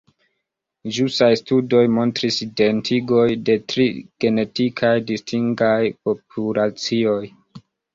Ĵusaj 0.95 1.27
studoj 1.41 1.81
montris 1.99 2.41
identigon 2.47 3.37
de 3.51 3.59
tri 3.75 3.89
genetikaj 4.27 4.95
distingaj 5.15 5.81
populacioj. 6.09 7.21